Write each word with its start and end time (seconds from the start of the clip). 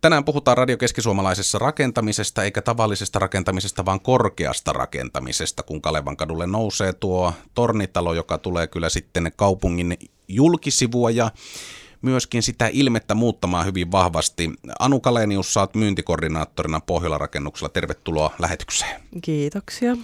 Tänään 0.00 0.24
puhutaan 0.24 0.56
Radio 0.56 0.76
Keskisuomalaisessa 0.76 1.58
rakentamisesta, 1.58 2.44
eikä 2.44 2.62
tavallisesta 2.62 3.18
rakentamisesta, 3.18 3.84
vaan 3.84 4.00
korkeasta 4.00 4.72
rakentamisesta, 4.72 5.62
kun 5.62 5.82
Kalevan 5.82 6.16
kadulle 6.16 6.46
nousee 6.46 6.92
tuo 6.92 7.32
tornitalo, 7.54 8.14
joka 8.14 8.38
tulee 8.38 8.66
kyllä 8.66 8.88
sitten 8.88 9.32
kaupungin 9.36 9.96
julkisivua 10.28 11.10
ja 11.10 11.30
myöskin 12.02 12.42
sitä 12.42 12.70
ilmettä 12.72 13.14
muuttamaan 13.14 13.66
hyvin 13.66 13.92
vahvasti. 13.92 14.50
Anu 14.78 15.00
Kalenius, 15.00 15.54
saat 15.54 15.74
myyntikoordinaattorina 15.74 16.80
Pohjola-rakennuksella. 16.80 17.68
Tervetuloa 17.68 18.34
lähetykseen. 18.38 19.00
Kiitoksia. 19.22 19.96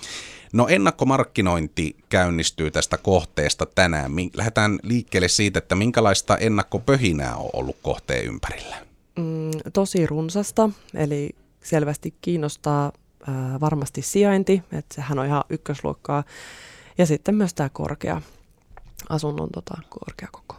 No 0.52 0.68
ennakkomarkkinointi 0.68 1.96
käynnistyy 2.08 2.70
tästä 2.70 2.96
kohteesta 2.96 3.66
tänään. 3.66 4.12
Lähdetään 4.34 4.79
liikkeelle 4.82 5.29
siitä, 5.29 5.58
että 5.58 5.74
minkälaista 5.74 6.36
ennakkopöhinää 6.36 7.36
on 7.36 7.50
ollut 7.52 7.76
kohteen 7.82 8.24
ympärillä? 8.24 8.93
Mm, 9.18 9.50
tosi 9.72 10.06
runsasta, 10.06 10.70
eli 10.95 11.30
selvästi 11.64 12.14
kiinnostaa 12.20 12.92
ää, 13.27 13.60
varmasti 13.60 14.02
sijainti, 14.02 14.62
että 14.72 14.95
sehän 14.95 15.18
on 15.18 15.27
ihan 15.27 15.45
ykkösluokkaa. 15.50 16.24
Ja 16.98 17.06
sitten 17.06 17.34
myös 17.34 17.55
tämä 17.55 17.69
korkea 17.69 18.22
asunnon 19.08 19.48
tota, 19.52 19.74
korkea 19.88 20.28
koko. 20.32 20.56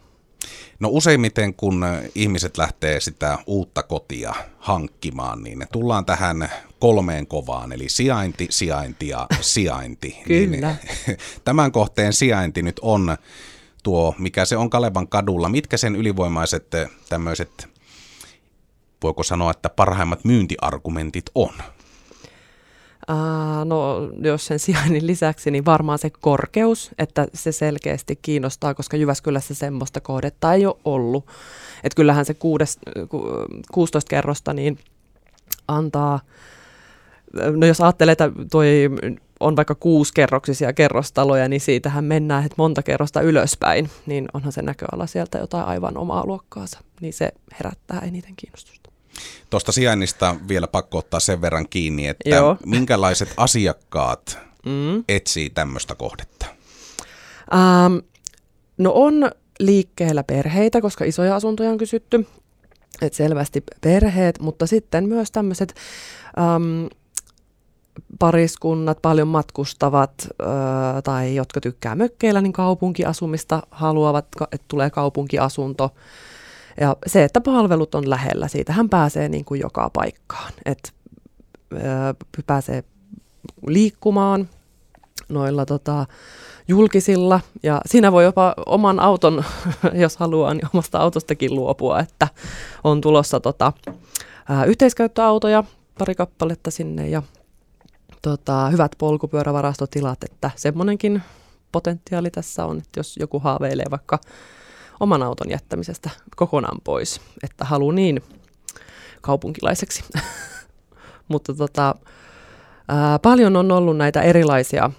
No 0.79 0.89
useimmiten 0.91 1.53
kun 1.53 1.85
ihmiset 2.15 2.57
lähtee 2.57 2.99
sitä 2.99 3.37
uutta 3.47 3.83
kotia 3.83 4.33
hankkimaan, 4.59 5.43
niin 5.43 5.59
ne 5.59 5.65
tullaan 5.71 6.05
tähän 6.05 6.49
kolmeen 6.79 7.27
kovaan, 7.27 7.71
eli 7.71 7.89
sijainti, 7.89 8.47
sijainti 8.49 9.07
ja 9.07 9.27
sijainti. 9.41 10.17
Kyllä. 10.27 10.75
Niin, 11.07 11.17
tämän 11.45 11.71
kohteen 11.71 12.13
sijainti 12.13 12.61
nyt 12.61 12.79
on 12.81 13.17
tuo, 13.83 14.15
mikä 14.17 14.45
se 14.45 14.57
on 14.57 14.69
Kalevan 14.69 15.07
kadulla. 15.07 15.49
Mitkä 15.49 15.77
sen 15.77 15.95
ylivoimaiset 15.95 16.67
tämmöiset, 17.09 17.69
voiko 19.05 19.23
sanoa, 19.23 19.51
että 19.51 19.69
parhaimmat 19.69 20.23
myyntiargumentit 20.23 21.25
on? 21.35 21.53
Uh, 23.09 23.65
no 23.65 24.09
jos 24.21 24.45
sen 24.45 24.59
sijainnin 24.59 25.07
lisäksi, 25.07 25.51
niin 25.51 25.65
varmaan 25.65 25.99
se 25.99 26.09
korkeus, 26.09 26.91
että 26.97 27.27
se 27.33 27.51
selkeästi 27.51 28.15
kiinnostaa, 28.21 28.73
koska 28.73 28.97
Jyväskylässä 28.97 29.53
semmoista 29.53 30.01
kohdetta 30.01 30.53
ei 30.53 30.65
ole 30.65 30.75
ollut. 30.85 31.27
Että 31.83 31.95
kyllähän 31.95 32.25
se 32.25 32.33
kuudes, 32.33 32.79
16 33.71 34.09
kerrosta 34.09 34.53
niin 34.53 34.79
antaa, 35.67 36.19
no 37.55 37.67
jos 37.67 37.81
ajattelee, 37.81 38.11
että 38.11 38.31
toi 38.51 38.89
on 39.39 39.55
vaikka 39.55 39.75
kuusikerroksisia 39.75 40.73
kerrostaloja, 40.73 41.49
niin 41.49 41.61
siitähän 41.61 42.05
mennään 42.05 42.45
että 42.45 42.55
monta 42.57 42.83
kerrosta 42.83 43.21
ylöspäin, 43.21 43.89
niin 44.05 44.27
onhan 44.33 44.51
se 44.51 44.61
näköala 44.61 45.07
sieltä 45.07 45.37
jotain 45.37 45.65
aivan 45.65 45.97
omaa 45.97 46.25
luokkaansa, 46.25 46.79
niin 47.01 47.13
se 47.13 47.31
herättää 47.59 47.99
eniten 47.99 48.33
kiinnostusta. 48.35 48.84
Tuosta 49.49 49.71
sijainnista 49.71 50.35
vielä 50.47 50.67
pakko 50.67 50.97
ottaa 50.97 51.19
sen 51.19 51.41
verran 51.41 51.69
kiinni, 51.69 52.07
että 52.07 52.29
Joo. 52.29 52.57
minkälaiset 52.65 53.33
asiakkaat 53.37 54.39
mm. 54.65 55.03
etsii 55.09 55.49
tämmöistä 55.49 55.95
kohdetta? 55.95 56.45
Ähm, 57.53 57.97
no 58.77 58.91
on 58.95 59.31
liikkeellä 59.59 60.23
perheitä, 60.23 60.81
koska 60.81 61.05
isoja 61.05 61.35
asuntoja 61.35 61.69
on 61.69 61.77
kysytty. 61.77 62.27
Et 63.01 63.13
selvästi 63.13 63.63
perheet, 63.81 64.39
mutta 64.39 64.67
sitten 64.67 65.07
myös 65.07 65.31
tämmöiset 65.31 65.75
ähm, 66.39 66.85
pariskunnat, 68.19 69.01
paljon 69.01 69.27
matkustavat 69.27 70.13
äh, 70.21 71.03
tai 71.03 71.35
jotka 71.35 71.61
tykkää 71.61 71.95
mökkeillä, 71.95 72.41
niin 72.41 72.53
kaupunkiasumista 72.53 73.63
haluavat, 73.71 74.25
että 74.51 74.65
tulee 74.67 74.89
kaupunkiasunto. 74.89 75.91
Ja 76.81 76.95
se, 77.07 77.23
että 77.23 77.41
palvelut 77.41 77.95
on 77.95 78.09
lähellä, 78.09 78.47
siitähän 78.47 78.89
pääsee 78.89 79.29
niin 79.29 79.45
kuin 79.45 79.61
joka 79.61 79.89
paikkaan. 79.89 80.51
Et, 80.65 80.93
ö, 81.73 81.77
pääsee 82.47 82.83
liikkumaan 83.67 84.49
noilla 85.29 85.65
tota, 85.65 86.05
julkisilla 86.67 87.39
ja 87.63 87.81
siinä 87.85 88.11
voi 88.11 88.23
jopa 88.23 88.53
oman 88.65 88.99
auton, 88.99 89.43
jos 89.93 90.17
haluaa, 90.17 90.53
niin 90.53 90.67
omasta 90.73 90.99
autostakin 90.99 91.55
luopua, 91.55 91.99
että 91.99 92.27
on 92.83 93.01
tulossa 93.01 93.39
tota, 93.39 93.73
ä, 94.51 94.63
yhteiskäyttöautoja, 94.65 95.63
pari 95.99 96.15
kappaletta 96.15 96.71
sinne 96.71 97.09
ja 97.09 97.23
tota, 98.21 98.69
hyvät 98.69 98.91
polkupyörävarastotilat, 98.97 100.23
että 100.23 100.51
semmoinenkin 100.55 101.21
potentiaali 101.71 102.31
tässä 102.31 102.65
on, 102.65 102.77
että 102.77 102.99
jos 102.99 103.17
joku 103.19 103.39
haaveilee 103.39 103.85
vaikka 103.91 104.19
oman 104.99 105.23
auton 105.23 105.49
jättämisestä 105.49 106.09
kokonaan 106.35 106.81
pois, 106.83 107.21
että 107.43 107.65
haluaa 107.65 107.93
niin 107.93 108.21
kaupunkilaiseksi. 109.21 110.03
Mutta 111.27 111.53
tota, 111.53 111.95
ää, 112.87 113.19
paljon 113.19 113.55
on 113.55 113.71
ollut 113.71 113.97
näitä 113.97 114.21
erilaisia 114.21 114.91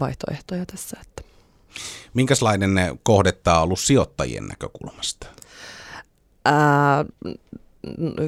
vaihtoehtoja 0.00 0.66
tässä. 0.66 0.96
Että. 1.00 1.22
Minkälainen 2.14 2.98
kohdetta 3.02 3.56
on 3.56 3.62
ollut 3.62 3.80
sijoittajien 3.80 4.46
näkökulmasta? 4.46 5.26
Ää, 6.44 7.04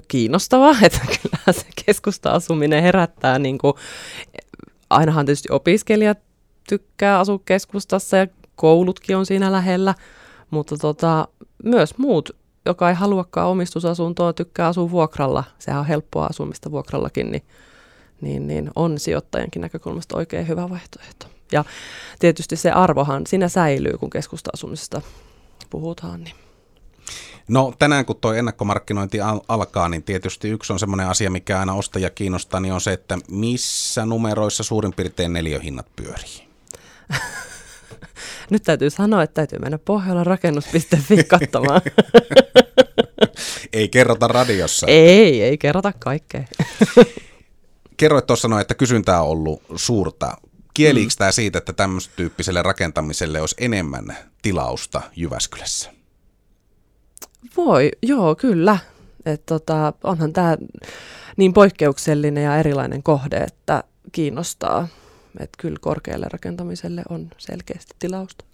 kiinnostavaa, 0.09 0.75
että 0.83 1.00
kyllä 1.00 1.53
se 1.53 1.67
keskusta-asuminen 1.87 2.83
herättää, 2.83 3.38
niin 3.38 3.59
kuin, 3.59 3.75
ainahan 4.91 5.27
tietysti 5.27 5.49
opiskelijat 5.50 6.19
tykkää 6.69 7.19
asua 7.19 7.41
keskustassa 7.44 8.17
ja 8.17 8.27
koulutkin 8.56 9.17
on 9.17 9.27
siinä 9.27 9.53
lähellä, 9.53 9.94
mutta 10.50 10.76
tota, 10.76 11.28
myös 11.64 11.98
muut, 11.98 12.36
joka 12.66 12.88
ei 12.88 12.94
haluakaan 12.94 13.48
omistusasuntoa, 13.48 14.32
tykkää 14.32 14.68
asua 14.68 14.90
vuokralla, 14.90 15.44
sehän 15.58 15.80
on 15.80 15.86
helppoa 15.86 16.26
asumista 16.26 16.70
vuokrallakin, 16.70 17.32
niin, 17.32 17.42
niin, 18.20 18.46
niin 18.46 18.70
on 18.76 18.98
sijoittajankin 18.98 19.62
näkökulmasta 19.62 20.16
oikein 20.16 20.48
hyvä 20.48 20.70
vaihtoehto. 20.70 21.26
Ja 21.52 21.64
tietysti 22.18 22.56
se 22.56 22.70
arvohan 22.70 23.26
siinä 23.26 23.48
säilyy, 23.48 23.98
kun 23.98 24.10
keskusta-asumisesta 24.10 25.02
puhutaan. 25.70 26.24
Niin. 26.24 26.34
No 27.48 27.72
tänään 27.78 28.04
kun 28.04 28.16
tuo 28.20 28.32
ennakkomarkkinointi 28.32 29.20
al- 29.20 29.40
alkaa, 29.48 29.88
niin 29.88 30.02
tietysti 30.02 30.48
yksi 30.48 30.72
on 30.72 30.78
semmoinen 30.78 31.08
asia, 31.08 31.30
mikä 31.30 31.60
aina 31.60 31.74
ostaja 31.74 32.10
kiinnostaa, 32.10 32.60
niin 32.60 32.72
on 32.72 32.80
se, 32.80 32.92
että 32.92 33.18
missä 33.30 34.06
numeroissa 34.06 34.62
suurin 34.62 34.92
piirtein 34.92 35.32
neljöhinnat 35.32 35.86
pyörii. 35.96 36.48
Nyt 38.50 38.62
täytyy 38.62 38.90
sanoa, 38.90 39.22
että 39.22 39.34
täytyy 39.34 39.58
mennä 39.58 39.78
pohjalarakennus.fi 39.78 41.24
katsomaan. 41.38 41.80
ei 43.72 43.88
kerrota 43.88 44.28
radiossa. 44.28 44.86
Ei, 44.86 45.42
ei 45.42 45.58
kerrota 45.58 45.92
kaikkea. 45.98 46.44
Kerroit 47.96 48.26
tuossa 48.26 48.48
noin, 48.48 48.60
että 48.60 48.74
kysyntää 48.74 49.22
on 49.22 49.28
ollut 49.28 49.62
suurta. 49.76 50.36
Kieliikö 50.74 51.12
mm. 51.12 51.18
tämä 51.18 51.32
siitä, 51.32 51.58
että 51.58 51.72
tämmöistä 51.72 52.12
tyyppiselle 52.16 52.62
rakentamiselle 52.62 53.40
olisi 53.40 53.56
enemmän 53.58 54.16
tilausta 54.42 55.02
Jyväskylässä? 55.16 55.92
Voi, 57.56 57.90
joo, 58.02 58.34
kyllä. 58.34 58.78
Et 59.26 59.46
tota, 59.46 59.92
onhan 60.04 60.32
tämä 60.32 60.56
niin 61.36 61.52
poikkeuksellinen 61.52 62.44
ja 62.44 62.56
erilainen 62.56 63.02
kohde, 63.02 63.36
että 63.36 63.84
kiinnostaa 64.12 64.88
että 65.41 65.56
kyllä 65.58 65.78
korkealle 65.80 66.26
rakentamiselle 66.32 67.02
on 67.08 67.30
selkeästi 67.38 67.94
tilausta. 67.98 68.44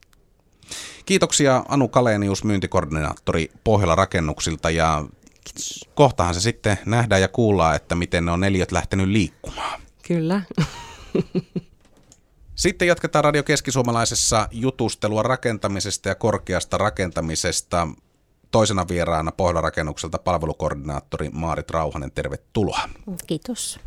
Kiitoksia 1.07 1.65
Anu 1.69 1.89
Kalenius, 1.89 2.45
myyntikoordinaattori 2.45 3.51
Pohjola 3.65 3.95
rakennuksilta 3.95 4.71
ja 4.71 5.05
Kiitos. 5.45 5.89
kohtahan 5.95 6.35
se 6.35 6.41
sitten 6.41 6.79
nähdään 6.87 7.21
ja 7.21 7.29
kuullaan, 7.29 7.77
että 7.77 7.95
miten 7.95 8.25
ne 8.25 8.31
on 8.31 8.41
neljät 8.41 8.73
lähtenyt 8.73 9.09
liikkumaan. 9.09 9.81
Kyllä. 10.09 10.43
Sitten 12.55 12.89
jatketaan 12.89 13.25
Radio 13.25 13.43
Keskisuomalaisessa 13.43 14.49
jutustelua 14.51 15.23
rakentamisesta 15.23 16.09
ja 16.09 16.15
korkeasta 16.15 16.79
rakentamisesta. 16.79 17.89
Toisena 18.51 18.89
vieraana 18.89 19.33
Pohjola 19.33 19.61
rakennukselta 19.61 20.19
palvelukoordinaattori 20.19 21.31
Maarit 21.33 21.71
Rauhanen, 21.71 22.13
tervetuloa. 22.13 22.81
Kiitos. 23.27 23.81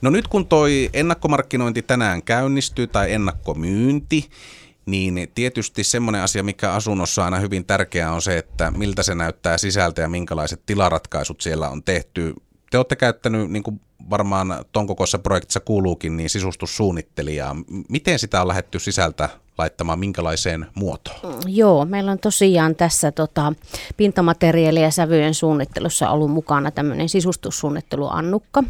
No 0.00 0.10
nyt 0.10 0.28
kun 0.28 0.46
toi 0.46 0.90
ennakkomarkkinointi 0.92 1.82
tänään 1.82 2.22
käynnistyy 2.22 2.86
tai 2.86 3.12
ennakkomyynti, 3.12 4.30
niin 4.86 5.28
tietysti 5.34 5.84
semmoinen 5.84 6.22
asia, 6.22 6.42
mikä 6.42 6.72
asunnossa 6.72 7.24
aina 7.24 7.38
hyvin 7.38 7.64
tärkeää 7.64 8.12
on 8.12 8.22
se, 8.22 8.38
että 8.38 8.70
miltä 8.70 9.02
se 9.02 9.14
näyttää 9.14 9.58
sisältä 9.58 10.02
ja 10.02 10.08
minkälaiset 10.08 10.62
tilaratkaisut 10.66 11.40
siellä 11.40 11.68
on 11.68 11.82
tehty. 11.82 12.34
Te 12.70 12.78
olette 12.78 12.96
käyttänyt, 12.96 13.50
niin 13.50 13.62
kuin 13.62 13.80
varmaan 14.10 14.64
ton 14.72 14.86
kokoisessa 14.86 15.18
projektissa 15.18 15.60
kuuluukin, 15.60 16.16
niin 16.16 16.30
sisustussuunnittelijaa. 16.30 17.56
Miten 17.88 18.18
sitä 18.18 18.42
on 18.42 18.48
lähetty 18.48 18.78
sisältä 18.78 19.28
laittamaan, 19.58 19.98
minkälaiseen 19.98 20.66
muotoon? 20.74 21.16
Mm, 21.22 21.40
joo, 21.46 21.84
meillä 21.84 22.12
on 22.12 22.18
tosiaan 22.18 22.74
tässä 22.74 23.12
tota, 23.12 23.52
pintamateriaali- 23.96 24.82
ja 24.82 24.90
sävyjen 24.90 25.34
suunnittelussa 25.34 26.10
ollut 26.10 26.30
mukana 26.30 26.70
tämmöinen 26.70 27.08
sisustussuunnitteluannukka 27.08 28.64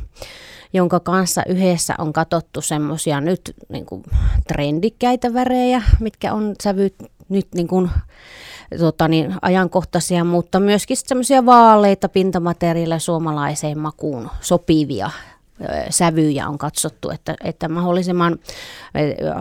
jonka 0.77 1.01
kanssa 1.01 1.43
yhdessä 1.49 1.95
on 1.99 2.13
katsottu 2.13 2.61
semmoisia 2.61 3.21
nyt 3.21 3.55
niin 3.69 3.87
kuin 3.87 4.03
trendikkäitä 4.49 5.35
värejä, 5.35 5.83
mitkä 6.01 6.33
on 6.33 6.55
sävy, 6.63 6.91
nyt 7.29 7.47
niin 7.55 7.69
kuin, 7.69 7.91
tota 8.79 9.09
niin, 9.09 9.35
ajankohtaisia, 9.43 10.25
mutta 10.25 10.61
myöskin 10.61 10.97
semmoisia 10.97 11.47
vaaleita 11.47 12.09
pintamateriaaleja 12.09 12.99
suomalaiseen 12.99 13.79
makuun 13.79 14.31
sopivia 14.41 15.11
sävyjä 15.91 16.49
on 16.49 16.59
katsottu, 16.59 17.11
että, 17.11 17.35
että 17.45 17.69
mahdollisimman 17.69 18.39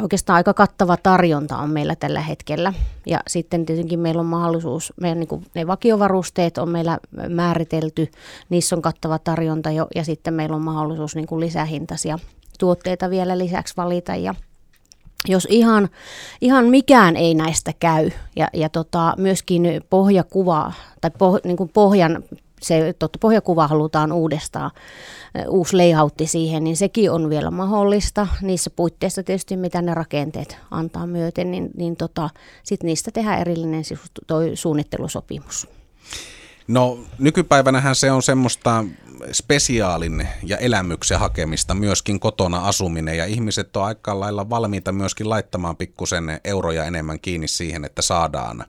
oikeastaan 0.02 0.38
aika 0.38 0.54
kattava 0.54 0.98
tarjonta 0.98 1.58
on 1.58 1.70
meillä 1.70 1.96
tällä 1.96 2.22
hetkellä. 2.22 2.74
Ja 3.06 3.20
sitten 3.28 3.66
tietenkin 3.66 4.00
meillä 4.00 4.20
on 4.20 4.26
mahdollisuus, 4.26 4.94
meidän 5.02 5.20
niin 5.20 5.28
kuin, 5.28 5.46
ne 5.56 5.68
vakiovarusteet 5.68 6.58
on 6.58 6.70
meillä 6.70 7.00
määritelty, 7.30 8.12
niissä 8.50 8.76
on 8.76 8.82
kattava 8.82 9.20
tarjonta 9.20 9.72
jo, 9.72 9.88
ja 9.96 10.04
sitten 10.04 10.34
meillä 10.34 10.56
on 10.56 10.62
mahdollisuus 10.62 11.16
niin 11.16 11.28
kuin 11.28 11.40
lisähintaisia 11.40 12.20
tuotteita 12.60 13.10
vielä 13.10 13.38
lisäksi 13.38 13.74
valita. 13.78 14.16
Ja 14.16 14.36
jos 15.28 15.48
ihan, 15.52 15.90
ihan 16.42 16.66
mikään 16.66 17.16
ei 17.16 17.34
näistä 17.34 17.72
käy 17.80 18.10
ja, 18.36 18.48
ja 18.54 18.70
tota, 18.70 19.14
myöskin 19.18 19.82
pohjakuva 19.90 20.72
tai 21.02 21.12
poh, 21.18 21.40
niin 21.44 21.58
kuin 21.58 21.70
pohjan 21.70 22.24
se 22.66 22.94
totta, 23.00 23.20
pohjakuva 23.20 23.68
halutaan 23.68 24.12
uudestaan, 24.12 24.72
uusi 25.48 25.78
layoutti 25.78 26.28
siihen, 26.28 26.64
niin 26.64 26.78
sekin 26.78 27.12
on 27.12 27.30
vielä 27.30 27.52
mahdollista. 27.52 28.28
Niissä 28.42 28.70
puitteissa 28.70 29.24
tietysti, 29.24 29.58
mitä 29.58 29.82
ne 29.82 29.94
rakenteet 29.94 30.58
antaa 30.72 31.08
myöten, 31.08 31.52
niin, 31.52 31.70
niin 31.78 31.96
tota, 31.96 32.30
sitten 32.64 32.88
niistä 32.88 33.12
tehdään 33.12 33.42
erillinen 33.42 33.84
toi 34.28 34.52
suunnittelusopimus. 34.54 35.68
No 36.68 37.00
nykypäivänähän 37.20 37.96
se 37.96 38.12
on 38.12 38.24
semmoista 38.24 38.86
spesiaalin 39.32 40.28
ja 40.44 40.58
elämyksen 40.58 41.20
hakemista 41.20 41.74
myöskin 41.74 42.20
kotona 42.20 42.68
asuminen 42.68 43.18
ja 43.18 43.26
ihmiset 43.26 43.78
on 43.78 43.84
aika 43.84 44.20
lailla 44.20 44.50
valmiita 44.50 44.92
myöskin 44.92 45.30
laittamaan 45.30 45.78
pikkusen 45.78 46.40
euroja 46.44 46.86
enemmän 46.86 47.20
kiinni 47.20 47.48
siihen, 47.48 47.86
että 47.86 48.02
saadaan 48.02 48.66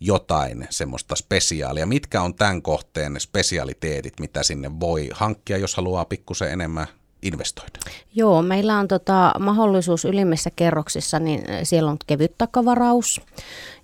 jotain 0.00 0.66
semmoista 0.70 1.16
spesiaalia. 1.16 1.86
Mitkä 1.86 2.22
on 2.22 2.34
tämän 2.34 2.62
kohteen 2.62 3.20
spesialiteetit, 3.20 4.20
mitä 4.20 4.42
sinne 4.42 4.80
voi 4.80 5.08
hankkia, 5.12 5.58
jos 5.58 5.74
haluaa 5.74 6.04
pikkusen 6.04 6.52
enemmän 6.52 6.86
investoida? 7.22 7.78
Joo, 8.14 8.42
meillä 8.42 8.78
on 8.78 8.88
tota, 8.88 9.32
mahdollisuus 9.38 10.04
ylimmissä 10.04 10.50
kerroksissa, 10.56 11.18
niin 11.18 11.42
siellä 11.62 11.90
on 11.90 11.96
kevyt 12.06 12.38
takavaraus. 12.38 13.20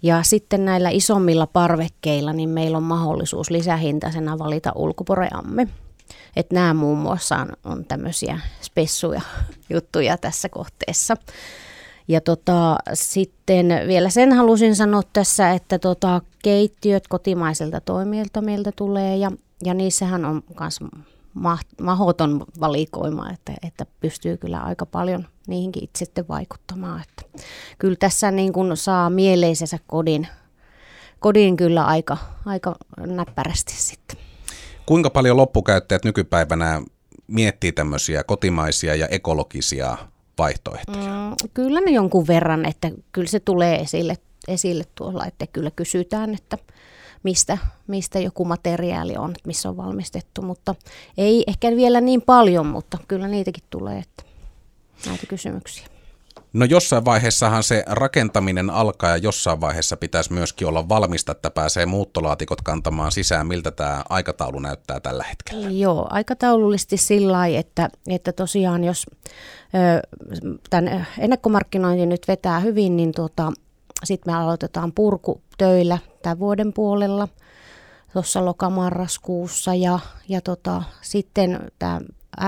Ja 0.02 0.22
sitten 0.22 0.64
näillä 0.64 0.90
isommilla 0.90 1.46
parvekkeilla, 1.46 2.32
niin 2.32 2.48
meillä 2.48 2.76
on 2.76 2.82
mahdollisuus 2.82 3.50
lisähintaisena 3.50 4.38
valita 4.38 4.72
ulkoporeamme. 4.74 5.68
Että 6.36 6.54
nämä 6.54 6.74
muun 6.74 6.98
muassa 6.98 7.36
on, 7.36 7.52
on 7.64 7.84
tämmöisiä 7.84 8.40
spessuja 8.62 9.20
juttuja 9.74 10.18
tässä 10.18 10.48
kohteessa. 10.48 11.16
Ja 12.08 12.20
tota, 12.20 12.76
sitten 12.94 13.66
vielä 13.86 14.10
sen 14.10 14.32
halusin 14.32 14.76
sanoa 14.76 15.02
tässä, 15.12 15.50
että 15.50 15.78
tota, 15.78 16.20
keittiöt 16.42 17.08
kotimaiselta 17.08 17.80
toimijoilta 17.80 18.40
meiltä 18.40 18.72
tulee 18.76 19.16
ja, 19.16 19.32
ja 19.64 19.74
niissähän 19.74 20.24
on 20.24 20.42
myös 20.60 20.80
mahdoton 21.80 22.44
valikoima, 22.60 23.30
että, 23.30 23.52
että 23.66 23.86
pystyy 24.00 24.36
kyllä 24.36 24.60
aika 24.60 24.86
paljon 24.86 25.26
niihinkin 25.46 25.84
itse 25.84 26.04
sitten 26.04 26.28
vaikuttamaan. 26.28 27.02
Että 27.02 27.40
kyllä 27.78 27.96
tässä 27.96 28.30
niin 28.30 28.52
kuin 28.52 28.76
saa 28.76 29.10
mieleisensä 29.10 29.78
kodin, 29.86 30.28
kodin 31.20 31.56
kyllä 31.56 31.84
aika, 31.84 32.16
aika 32.44 32.74
näppärästi 32.98 33.72
sitten. 33.76 34.18
Kuinka 34.86 35.10
paljon 35.10 35.36
loppukäyttäjät 35.36 36.04
nykypäivänä 36.04 36.82
miettii 37.26 37.72
tämmöisiä 37.72 38.24
kotimaisia 38.24 38.94
ja 38.94 39.06
ekologisia 39.06 39.98
vaihtoehtoja? 40.38 40.98
Mm, 40.98 41.48
kyllä 41.54 41.80
ne 41.80 41.90
jonkun 41.90 42.26
verran, 42.26 42.64
että 42.64 42.90
kyllä 43.12 43.28
se 43.28 43.40
tulee 43.40 43.80
esille, 43.80 44.16
esille 44.48 44.84
tuolla, 44.94 45.26
että 45.26 45.46
kyllä 45.46 45.70
kysytään, 45.70 46.34
että 46.34 46.58
mistä, 47.22 47.58
mistä 47.86 48.18
joku 48.18 48.44
materiaali 48.44 49.16
on, 49.16 49.34
missä 49.46 49.68
on 49.68 49.76
valmistettu, 49.76 50.42
mutta 50.42 50.74
ei 51.18 51.44
ehkä 51.46 51.70
vielä 51.76 52.00
niin 52.00 52.22
paljon, 52.22 52.66
mutta 52.66 52.98
kyllä 53.08 53.28
niitäkin 53.28 53.64
tulee, 53.70 53.98
että 53.98 54.22
näitä 55.06 55.26
kysymyksiä. 55.26 55.93
No 56.54 56.64
jossain 56.64 57.04
vaiheessahan 57.04 57.62
se 57.62 57.84
rakentaminen 57.86 58.70
alkaa 58.70 59.10
ja 59.10 59.16
jossain 59.16 59.60
vaiheessa 59.60 59.96
pitäisi 59.96 60.32
myöskin 60.32 60.68
olla 60.68 60.88
valmista, 60.88 61.32
että 61.32 61.50
pääsee 61.50 61.86
muuttolaatikot 61.86 62.60
kantamaan 62.60 63.12
sisään. 63.12 63.46
Miltä 63.46 63.70
tämä 63.70 64.04
aikataulu 64.08 64.58
näyttää 64.58 65.00
tällä 65.00 65.24
hetkellä? 65.24 65.70
Joo, 65.70 66.06
aikataulullisesti 66.10 66.96
sillä 66.96 67.32
lailla, 67.32 67.58
että, 67.58 67.88
että 68.06 68.32
tosiaan 68.32 68.84
jos 68.84 69.06
tämän 70.70 71.06
ennakkomarkkinointi 71.18 72.06
nyt 72.06 72.28
vetää 72.28 72.60
hyvin, 72.60 72.96
niin 72.96 73.12
tuota, 73.12 73.52
sitten 74.04 74.32
me 74.32 74.38
aloitetaan 74.38 74.92
purkutöillä 74.92 75.98
tämän 76.22 76.38
vuoden 76.38 76.72
puolella 76.72 77.28
tuossa 78.12 78.44
lokamarraskuussa 78.44 79.74
ja, 79.74 79.98
ja 80.28 80.40
tota, 80.40 80.82
sitten 81.00 81.72
tämä 81.78 82.00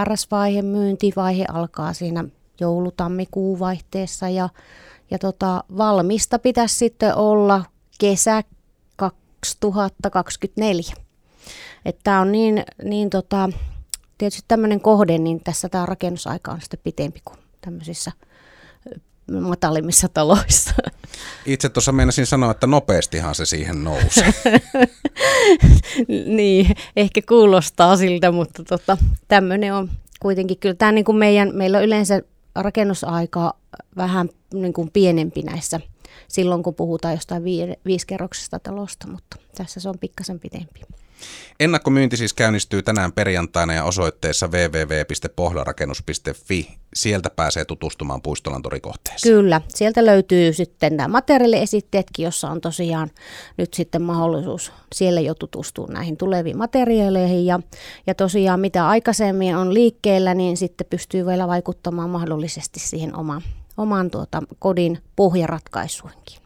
RS-vaihe, 0.04 0.62
myyntivaihe 0.62 1.44
alkaa 1.52 1.92
siinä 1.92 2.24
joulutammikuun 2.60 3.58
vaihteessa 3.58 4.28
ja, 4.28 4.48
ja 5.10 5.18
tota, 5.18 5.64
valmista 5.76 6.38
pitäisi 6.38 6.74
sitten 6.74 7.14
olla 7.14 7.64
kesä 7.98 8.42
2024. 8.96 10.94
Tämä 12.04 12.20
on 12.20 12.32
niin, 12.32 12.64
niin 12.84 13.10
tota, 13.10 13.48
tietysti 14.18 14.44
tämmöinen 14.48 14.80
kohde, 14.80 15.18
niin 15.18 15.40
tässä 15.44 15.68
tämä 15.68 15.86
rakennusaika 15.86 16.52
on 16.52 16.60
sitten 16.60 16.80
pitempi 16.84 17.20
kuin 17.24 17.38
tämmöisissä 17.60 18.12
matalimmissa 19.40 20.08
taloissa. 20.08 20.74
Itse 21.46 21.68
tuossa 21.68 21.92
meinasin 21.92 22.26
sanoa, 22.26 22.50
että 22.50 22.66
nopeastihan 22.66 23.34
se 23.34 23.46
siihen 23.46 23.84
nousi. 23.84 24.20
niin, 26.36 26.76
ehkä 26.96 27.20
kuulostaa 27.28 27.96
siltä, 27.96 28.30
mutta 28.30 28.64
tota, 28.64 28.98
tämmöinen 29.28 29.74
on 29.74 29.90
kuitenkin 30.20 30.58
kyllä 30.58 30.74
tämä 30.74 30.92
niin 30.92 31.04
kuin 31.04 31.16
meidän, 31.16 31.50
meillä 31.54 31.78
on 31.78 31.84
yleensä 31.84 32.22
rakennusaika 32.62 33.54
vähän 33.96 34.28
niin 34.54 34.72
kuin 34.72 34.90
pienempi 34.90 35.42
näissä 35.42 35.80
silloin, 36.28 36.62
kun 36.62 36.74
puhutaan 36.74 37.14
jostain 37.14 37.44
viisikerroksesta 37.86 38.58
talosta, 38.58 39.06
mutta 39.08 39.36
tässä 39.56 39.80
se 39.80 39.88
on 39.88 39.98
pikkasen 39.98 40.40
pidempi. 40.40 40.80
Ennakkomyynti 41.60 42.16
siis 42.16 42.34
käynnistyy 42.34 42.82
tänään 42.82 43.12
perjantaina 43.12 43.72
ja 43.72 43.84
osoitteessa 43.84 44.48
www.pohlarakennus.fi. 44.48 46.68
Sieltä 46.94 47.30
pääsee 47.30 47.64
tutustumaan 47.64 48.22
puistolantorikohteeseen. 48.22 49.34
Kyllä, 49.34 49.60
sieltä 49.68 50.06
löytyy 50.06 50.52
sitten 50.52 50.96
nämä 50.96 51.08
materiaaliesitteetkin, 51.08 52.24
jossa 52.24 52.50
on 52.50 52.60
tosiaan 52.60 53.10
nyt 53.56 53.74
sitten 53.74 54.02
mahdollisuus 54.02 54.72
siellä 54.94 55.20
jo 55.20 55.34
tutustua 55.34 55.86
näihin 55.86 56.16
tuleviin 56.16 56.58
materiaaleihin. 56.58 57.46
Ja, 57.46 57.60
ja 58.06 58.14
tosiaan 58.14 58.60
mitä 58.60 58.88
aikaisemmin 58.88 59.56
on 59.56 59.74
liikkeellä, 59.74 60.34
niin 60.34 60.56
sitten 60.56 60.86
pystyy 60.90 61.26
vielä 61.26 61.48
vaikuttamaan 61.48 62.10
mahdollisesti 62.10 62.80
siihen 62.80 63.16
omaan, 63.16 63.42
oman 63.76 64.10
tuota, 64.10 64.42
kodin 64.58 64.98
pohjaratkaisuinkin. 65.16 66.45